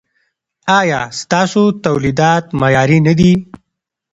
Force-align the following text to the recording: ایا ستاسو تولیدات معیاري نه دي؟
ایا 0.79 1.01
ستاسو 1.21 1.63
تولیدات 1.83 2.43
معیاري 2.59 2.99
نه 3.07 3.13
دي؟ 3.19 3.31